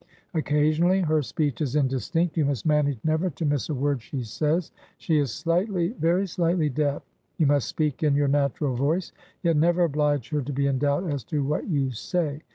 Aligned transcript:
Occasionally 0.33 1.01
her 1.01 1.21
speech 1.21 1.61
is 1.61 1.75
indistinct; 1.75 2.35
you 2.35 2.43
must 2.45 2.65
manage 2.65 2.97
never 3.03 3.29
to 3.29 3.45
miss 3.45 3.69
a 3.69 3.75
word 3.75 4.01
she 4.01 4.23
says. 4.23 4.71
She 4.97 5.19
is 5.19 5.29
slightlyvery 5.29 5.93
slightlydeaf; 6.27 7.03
you 7.37 7.45
must 7.45 7.67
speak 7.67 8.01
in 8.01 8.15
your 8.15 8.27
natural 8.27 8.75
voice, 8.75 9.11
yet 9.43 9.55
never 9.57 9.83
oblige 9.83 10.29
her 10.29 10.41
to 10.41 10.51
be 10.51 10.65
in 10.65 10.79
doubt 10.79 11.03
as 11.07 11.23
to 11.25 11.45
what 11.45 11.67
you 11.67 11.91
say. 11.91 12.41